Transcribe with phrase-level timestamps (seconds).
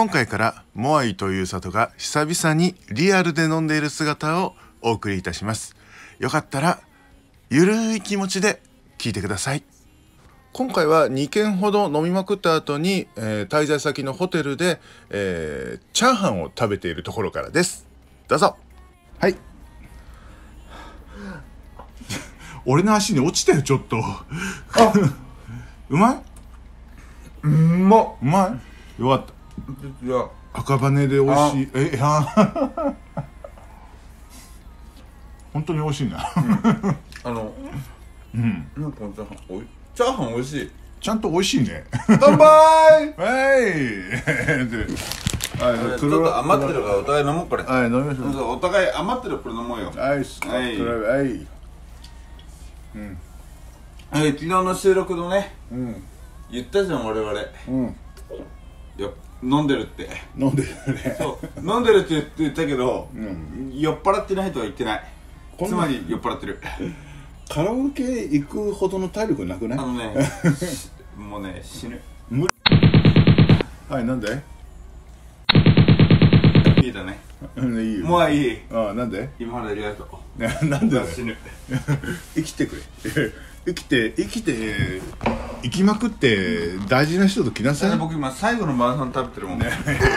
[0.00, 5.76] 今回からモアイという里が久々にリアルで飲んでいる姿をお送りいたします。
[6.18, 6.80] よかったら
[7.50, 8.62] ゆるい気持ちで
[8.96, 9.62] 聞いてください。
[10.54, 14.80] 今回は2軒ほど飲みまくった後に、えー滞在先のホテルで、
[15.10, 17.86] えーチャーハンを食べているところからです。
[18.26, 18.56] どうぞ。
[19.18, 19.36] はい。
[22.64, 23.98] 俺の足に落ちたよちょっと。
[23.98, 24.24] あ。
[25.90, 26.22] うまい？
[27.42, 28.58] うまっうま
[28.98, 29.02] い。
[29.02, 29.39] よかった
[30.52, 31.68] 赤羽で美味しい。
[31.74, 32.20] えいや。
[35.52, 36.18] 本当に美味しいな。
[37.24, 37.52] あの
[38.34, 38.70] うん。
[38.76, 40.70] なんチャーハンおいチャーハン美味しい。
[41.00, 41.84] ちゃんと美味しいね。
[42.06, 42.38] 乾杯。
[42.38, 43.64] はい。
[44.68, 44.86] で
[45.60, 47.62] はいちょっと余ってるからお互い飲もうこれ。
[47.64, 48.50] はい飲みましょう。
[48.52, 49.92] お互い余ってるこれ飲もうよ。
[49.94, 50.24] はい。
[50.24, 50.76] すはい。
[50.78, 51.46] 黒いはい
[54.12, 56.02] えー昨日の収録のねうん。
[56.50, 57.32] 言ったじゃん我々。
[57.68, 57.96] うん。
[58.96, 60.08] よ飲んでるって。
[60.38, 61.16] 飲んでるね。
[61.18, 61.68] そう。
[61.68, 63.72] 飲んでるって言ったけど、ん。
[63.78, 65.04] 酔っ払ってないとは言ってない。
[65.66, 66.58] つまり酔っ払ってる。
[67.48, 69.78] カラオケ行くほどの体力なくない？
[69.78, 70.14] あのね
[70.54, 72.00] し もうね死ぬ。
[73.88, 74.40] はいなんで？
[76.82, 77.18] いいだね。
[77.56, 78.06] うんいいよ。
[78.06, 78.58] もういい。
[78.72, 79.28] ああなんで？
[79.38, 80.42] 今までありがとう。
[80.42, 81.36] な なんで死ぬ。
[82.36, 82.82] 生きてくれ。
[83.66, 85.00] 生きて生きて
[85.62, 87.98] 生きまくって大事な人と来なさい。
[87.98, 89.60] 僕今最後の晩飯食べてるもん、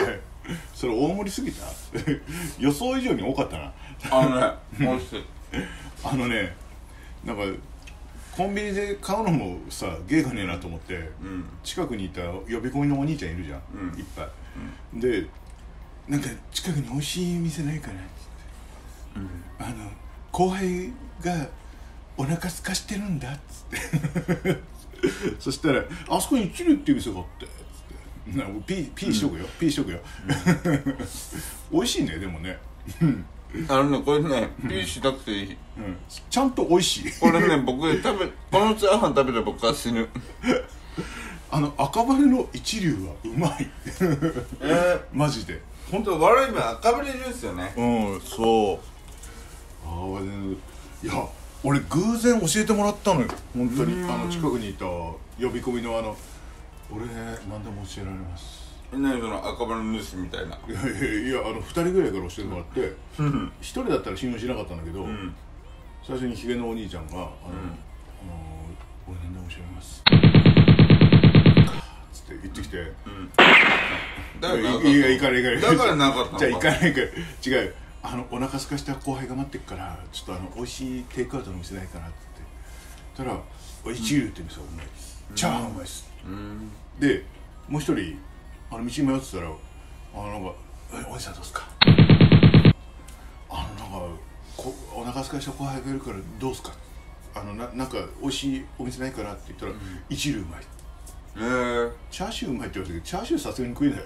[0.74, 1.64] それ大盛りすぎた？
[2.58, 3.72] 予想以上に多かったな。
[4.10, 5.24] あのね美味しい。
[6.04, 6.54] あのね
[7.24, 7.42] なんか
[8.36, 11.44] コンビニで買うのもさ芸がねえなと思って、うん。
[11.62, 13.98] 近くにいた呼び込みのお兄ちゃんいるじゃん、うん。
[13.98, 14.28] いっぱ
[14.96, 15.26] い、で
[16.08, 18.02] なんか近くに美味しい店ないかなって。
[19.14, 19.90] 言って、あの
[20.32, 20.92] 後輩
[21.24, 21.48] が
[22.16, 24.60] お腹空かしてるんだっつって
[25.38, 30.00] そしたら「あそこに一流っていう店があって」つってなピーピーしとくよ、ピーしとくよ、
[31.72, 32.58] 美味しいねでもね、
[33.68, 35.56] あのねこれねピーしなくていい。
[35.76, 35.96] うん、
[36.30, 37.20] ちゃんと美味しい。
[37.20, 40.08] これね僕食べこのチャーハン食べたら僕は死ぬ。
[41.50, 43.70] あの赤羽の一流はうまい。
[44.60, 45.60] えー、マジで。
[45.90, 47.72] 本当悪い面赤羽ジュースよね。
[47.76, 48.94] うんそう。
[51.04, 51.12] いや
[51.66, 53.28] 俺偶然教えてもらったのよ。
[53.56, 54.04] 本当に。
[54.04, 55.16] あの近くにいた呼
[55.50, 56.14] び込みのあの
[56.90, 58.64] 俺何でも教えられます。
[58.92, 60.58] 何その赤羽の主みたいな。
[60.68, 63.52] いやいやいやあの2人ぐらいから教えてもらってうん。
[63.62, 65.34] 1人だったら信用しなかったんだけど、うん。
[66.06, 67.32] 最初にヒゲのお兄ちゃんが「あの、あの
[69.08, 70.02] 俺何でも教えます」
[72.12, 72.92] つって言ってきて、
[74.38, 77.74] だからなかったいや行かない行かないだからなかったのじゃあ行かないから違う
[78.06, 82.16] あのお腹空かした後輩が待ってっからちょっとあの美味しいテイクアウトの店ないかなって
[83.16, 86.70] 言ってたら「一流って店はうまいですチャーハンうまいです」うん。
[87.00, 87.24] で
[87.66, 88.18] もう一人
[88.70, 90.52] あの道に迷ってたらあのなんか
[90.92, 91.62] 「えおじさんどうですか?」
[93.48, 94.16] あのなんか
[94.56, 96.72] こお腹空かした後輩がいるからどうすか?
[97.34, 99.72] あのななんか美味しいお店ないかなって言ったら
[100.10, 100.60] 「一流うまい」
[101.36, 101.40] え。
[101.40, 104.04] ー、チャーシューうまいって言われたけどチャーシューさすがに食えないよ。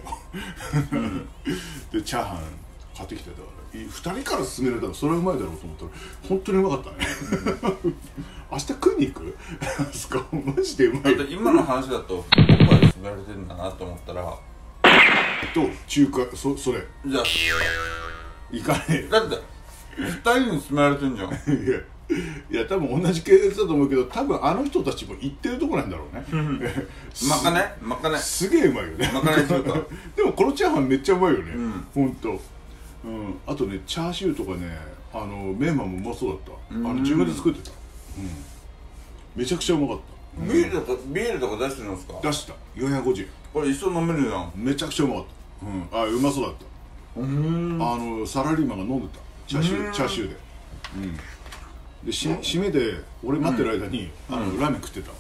[1.93, 2.68] でチャーハン
[2.99, 3.43] 買ってきてたか
[3.73, 5.91] らい2人から勧められたらそれはうまいだろうと思ったら
[6.29, 6.97] 本当にうまかったね。
[8.51, 9.37] 明日食いに行く？
[9.63, 14.23] あ そこマジでうまいだって今の話だとおっぱいで滑られてんだなと思ったら
[15.55, 16.85] と中華そそれ。
[17.07, 17.25] じゃあ
[18.51, 19.37] 行かねだって
[19.97, 21.31] 二人に勧められてんじゃん。
[21.33, 21.79] え いや
[22.51, 26.25] いや多分同じ系列だと思うけど多分あの人たちも行ってるとこなんだろうね。
[27.29, 29.11] まかねまかねすげえうまいよね。
[29.13, 29.79] まかない中華。
[30.17, 31.87] でもこのチャーハンめっちゃうまいよね、ん。
[31.95, 32.41] ほんと、
[33.09, 34.77] うん、あとねチャーシューとかね
[35.13, 36.53] あのメンマもうまそうだった。
[36.75, 37.71] あのうん自分で作ってた、
[38.19, 39.99] うん、めちゃくちゃうまかっ
[40.47, 42.15] ビールとかビールとか出してるんですか？
[42.15, 42.55] た出した。
[42.77, 43.27] 450円。
[43.53, 45.25] これ一緒に飲めるじゃんめちゃくちゃうまかっ
[45.91, 47.21] た、うん、あうまそうだった。
[47.21, 47.79] うん。
[47.81, 49.21] あのサラリーマンが飲んでた。
[49.47, 49.87] チャーシュうん。
[49.87, 50.37] ーチャーシューで。
[50.97, 51.17] うん。
[52.05, 55.11] でし締めで俺待ってる間に、あのラーメン食ってた。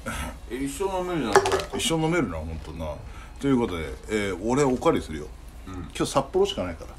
[0.54, 1.40] 一緒に飲めるじゃんこ
[1.72, 1.78] れ。
[1.78, 2.94] 一緒に飲めるな本当な。
[3.40, 5.26] ということで、えー俺おかわりするよ、
[5.66, 6.90] 今日札幌しかないから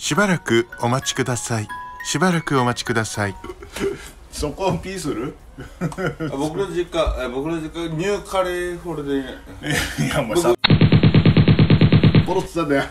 [0.00, 1.68] しばらくお待ちください。
[2.04, 3.36] しばらくお待ちください。
[4.32, 5.36] そこはピーする？
[5.78, 5.88] あ
[6.38, 10.54] 僕の実家え僕の実家ニューカレーフォルでいやお前さ
[12.26, 12.84] ポロッツさんだよ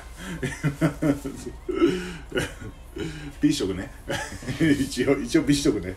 [3.41, 3.91] ピーしとくね。
[4.79, 5.95] 一応一応ピーしとくね。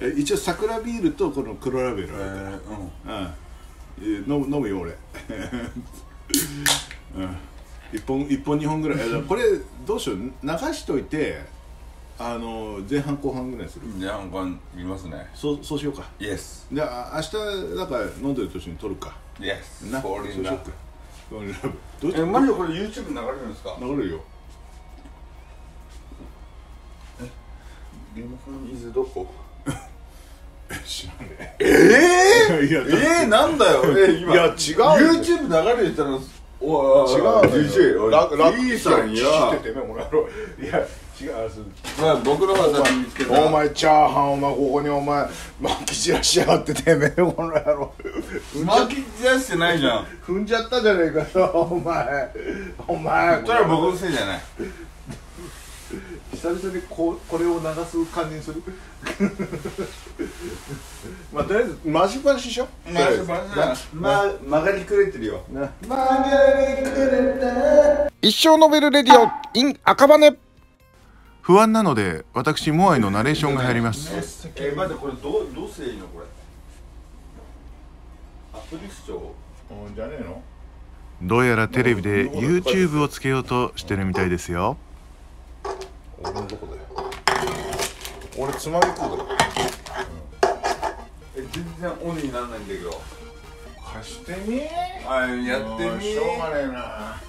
[0.00, 2.30] え一応桜ビールとこの黒ラベルえあるか
[3.04, 4.32] ら、ー、うん。
[4.38, 4.54] うん。
[4.54, 4.96] 飲むよ俺。
[7.16, 7.36] うん
[7.94, 8.98] 一本一本二本ぐらい。
[9.28, 9.42] これ
[9.86, 10.18] どうしよう？
[10.18, 10.28] 流
[10.74, 11.40] しといて
[12.18, 13.86] あの前半後半ぐらいする？
[13.98, 14.44] じゃあこ
[14.74, 15.28] れいますね。
[15.34, 16.04] そうそうしようか。
[16.18, 19.16] イエスじゃあ明日だから飲んでる途中に撮るか。
[19.40, 20.00] イエスな？
[20.00, 20.50] フォーリンだ
[21.30, 21.74] そうしようか。
[22.00, 23.76] どっちえマジでこれ YouTube 流れるんですか？
[23.80, 24.20] 流れるよ。
[28.14, 29.26] リモコンどこ？
[30.86, 31.66] 知らんねえ。
[32.62, 33.82] えいやえー、なんだよ。
[33.98, 36.18] え今いや違う YouTube 流れてたら
[36.66, 37.42] お違うのよ。
[37.44, 39.24] DJ 楽楽 T さんや。
[39.24, 40.28] 聞いててね俺あの
[40.64, 40.78] いや
[41.20, 41.50] 違う。
[42.00, 45.28] まあ僕の方が見つけたお前チャーハンお前ここにお前
[45.60, 47.92] 巻き散らしやがっててめえこの野郎。
[48.64, 50.06] 巻き散らしてないじゃん。
[50.26, 52.30] 踏んじゃったじゃねえかよお前。
[52.88, 53.44] お前。
[53.44, 54.40] それは僕のせいじゃない。
[56.32, 58.62] 久々にここれを流す感じにする
[61.34, 62.68] まあとりあえず回しっぱなしでしょ？
[62.86, 64.24] まあま
[64.60, 65.44] 曲がりくれてるよ。
[68.22, 70.36] 一生ノベルレディオ in 赤羽。
[71.42, 74.12] 不安なので私モアイのナレーションが入ります。
[74.54, 76.26] え待ってこれどうどうすればいいのこれ？
[78.54, 79.34] アプリ視聴
[79.92, 80.40] じゃねえの？
[81.20, 84.76] どうやらテレビで YouTube をつけようとしてるみたいですよ。
[86.22, 86.82] 俺のどこだよ。
[88.38, 89.26] 俺つまみ食うだろ
[91.36, 93.00] え全然オンにならないんだけど。
[93.92, 94.60] 貸してみ
[95.06, 97.20] あやってみしょうがねえな。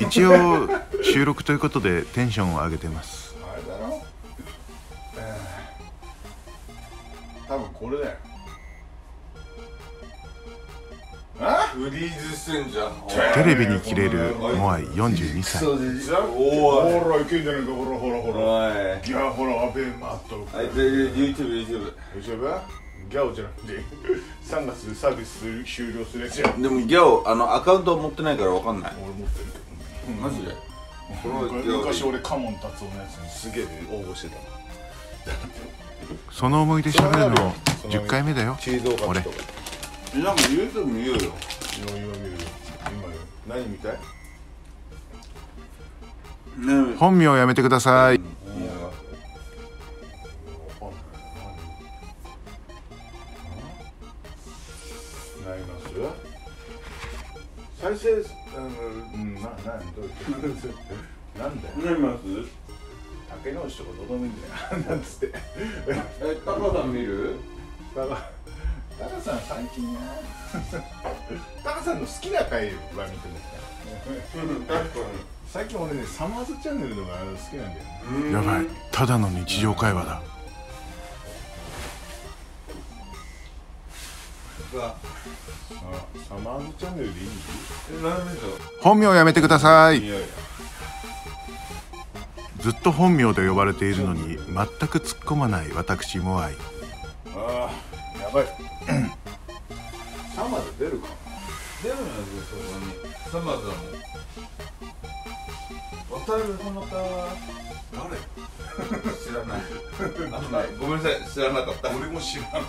[0.00, 0.68] 一応
[1.02, 3.34] 収録ということでテンションを上げてます。
[3.42, 4.02] あれだろ？
[7.46, 8.16] 多分これだよ。
[11.40, 11.72] あ？
[11.74, 12.92] フリーズしてんじゃん。
[13.34, 15.60] テレビに切れるモアイ42歳。
[15.60, 15.84] そうで
[16.14, 19.08] おいほらいけんじゃねえかほらほらほらおい。
[19.08, 20.76] いやほらアベマとあいつ
[21.14, 21.92] YouTube
[23.08, 23.72] ギャオじゃなくて
[24.44, 28.92] 3月でサービス終了するやつやでもギャオあのアカウント持ってないからわかんない。
[29.02, 29.46] 俺持ってる
[30.06, 30.54] けどマジで？
[31.24, 33.50] 昔昔俺カモン達夫のやつにす。
[33.50, 34.36] げえ応募してた。
[36.32, 37.52] その思い出喋るの
[37.90, 39.20] 10回目だよチーズおか俺。
[39.20, 41.32] なんか YouTube 見ようよ。
[41.78, 42.38] 今今見るよ。
[42.92, 43.18] 今よ。
[43.46, 43.92] 何見たい？
[46.58, 48.18] ね本名やめてください。
[48.18, 48.24] な
[57.88, 58.24] 再生
[58.56, 59.60] あのうんななん
[59.94, 60.12] どういう
[61.38, 62.22] なんだよ何見ます
[63.30, 63.84] 竹の内と？
[63.84, 64.96] かどうでもいいんだよ。
[64.96, 65.32] なんつって
[65.86, 67.36] えタカさん見る？
[67.94, 68.30] タカ
[68.98, 70.00] タカさん最近な
[71.64, 73.34] タカさんの好きな回は見てる
[74.66, 75.06] 確か
[75.46, 77.84] 最近俺ねサマーズチャンネルのが好きなんだよ
[78.20, 78.28] ね。
[78.28, 78.66] にやばい。
[78.92, 80.22] ただの日常会話だ
[88.82, 90.04] 本名やめてください。
[90.04, 90.26] いやいや。
[92.60, 94.44] ずっと本名で呼ばれているのに全
[94.88, 96.54] く突っ込まない私モアイ
[97.34, 97.70] あ
[98.18, 98.46] あやばい。
[100.34, 101.08] サマーズ出るか？
[101.82, 102.04] 出るんで
[102.44, 102.92] すよそこに。
[103.30, 103.80] サマーズだもん
[106.20, 106.96] 渡辺その他
[107.92, 108.16] 誰？
[109.16, 109.58] 知らない。
[110.34, 110.68] あんまり。
[110.78, 111.12] ごめんなさい。
[111.32, 111.88] 知らなかった。
[111.90, 112.46] 俺も知らん。
[112.56, 112.60] あ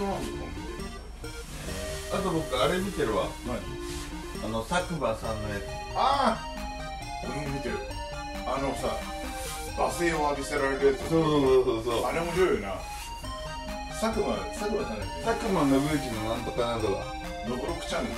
[0.00, 0.64] トランドなんで
[2.10, 3.28] あと僕あれ見てるわ。
[3.46, 3.60] 何
[4.42, 5.56] あの佐久間さんのや
[5.94, 6.44] ああ。
[7.28, 7.76] 俺も見てる。
[8.46, 8.96] あのさ
[9.76, 10.96] 罵声を浴びせられるやつ。
[11.04, 12.04] つそうそうそうそう。
[12.06, 12.74] あれ面白いよな。
[14.00, 15.24] 佐久間佐久間さんだっけ？
[15.24, 16.92] 佐久間信之のなんとかなんとか。
[17.48, 18.16] ノブロックチャンネル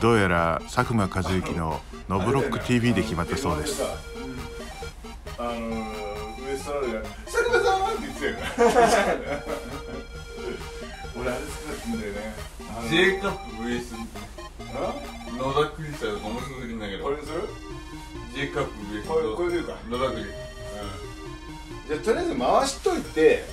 [0.00, 3.82] どうやら佐久間一行の「ノブロック TV」で決まったそうです。
[5.36, 5.52] あのウ
[6.54, 8.32] エストランドが「佐久間さん!」って言ってたよ。
[8.32, 8.40] ね
[11.16, 12.34] 俺あれ好きだったんだよね。
[12.90, 13.94] J カップ VS
[14.74, 14.94] あ
[15.36, 17.04] 野田クリスタルが面白すぎんだけど。
[17.04, 17.48] これにする
[18.34, 19.74] ？J カップ VS これこれでいいか。
[19.88, 20.24] 野田クリ
[21.86, 23.44] じゃあとりあえず回しといて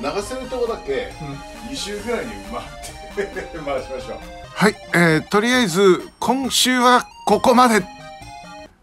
[0.00, 1.12] 流せるとこだけ
[1.70, 4.18] 2週ぐらいに回って 回しましょう。
[4.54, 7.84] はい、えー、とりあえず今週はここまで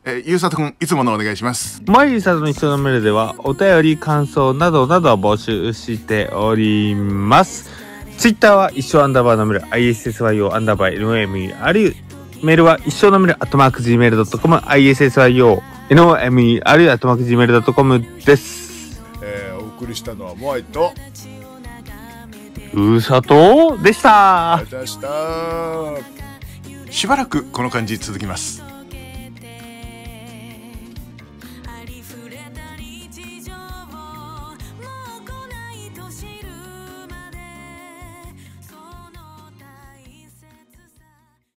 [0.08, 1.82] えー、ゆうさとくんいつものお願いします。
[1.88, 7.72] マイリサの人のメールではお便り感想などなどを募集しております。
[8.18, 11.94] ツイッターは一生アンダーバーのメール ISSYO アンダーバー NOME あるいは
[12.44, 19.02] メールは一生のメールアットマーク Gmail.com ISSYO NOME あるいはアットマーク Gmail.com です。
[19.24, 20.94] えー、お送りしたのはモアイと
[22.76, 24.54] うさとでした。
[24.54, 26.12] ありがとうございまし
[26.86, 26.92] た。
[26.92, 28.75] しばらくこの感じ続きます